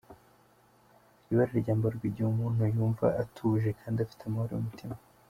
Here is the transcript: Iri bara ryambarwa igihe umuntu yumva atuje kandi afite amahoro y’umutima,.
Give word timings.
Iri 1.25 1.35
bara 1.37 1.53
ryambarwa 1.61 2.03
igihe 2.09 2.27
umuntu 2.29 2.61
yumva 2.75 3.05
atuje 3.21 3.69
kandi 3.81 3.97
afite 4.01 4.21
amahoro 4.25 4.53
y’umutima,. 4.55 4.95